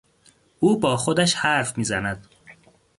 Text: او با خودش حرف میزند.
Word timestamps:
او 0.59 0.79
با 0.79 0.97
خودش 0.97 1.33
حرف 1.35 1.77
میزند. 1.77 2.27